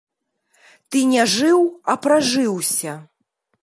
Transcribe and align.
Ты 0.95 1.03
не 1.11 1.23
жыў, 1.35 1.61
а 1.91 1.99
пражыўся. 2.09 2.93